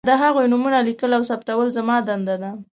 بیا 0.03 0.09
د 0.09 0.13
هغوی 0.23 0.45
نومونه 0.51 0.79
لیکل 0.87 1.11
او 1.17 1.23
ثبتول 1.29 1.67
زما 1.77 1.95
دنده 2.07 2.35
ده. 2.41 2.51